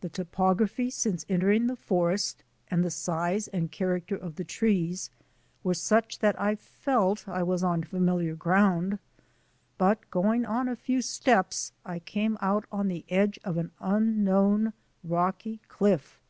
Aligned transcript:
The 0.00 0.08
topography 0.08 0.90
since 0.90 1.24
entering 1.28 1.68
the 1.68 1.76
forest 1.76 2.42
and 2.68 2.82
the 2.84 2.90
size 2.90 3.46
and 3.46 3.70
character 3.70 4.16
of 4.16 4.34
the 4.34 4.42
trees 4.42 5.08
were 5.62 5.72
such 5.72 6.18
that 6.18 6.34
I 6.40 6.56
felt 6.56 7.28
I 7.28 7.44
was 7.44 7.62
on 7.62 7.84
familiar 7.84 8.34
ground. 8.34 8.98
But 9.78 10.10
going 10.10 10.44
on 10.44 10.66
a 10.66 10.74
few 10.74 11.00
steps 11.00 11.70
I 11.84 12.00
came 12.00 12.38
out 12.40 12.64
on 12.72 12.88
the 12.88 13.04
edge 13.08 13.38
of 13.44 13.56
an 13.56 13.70
unknown 13.78 14.72
rocky 15.04 15.60
cliff. 15.68 16.20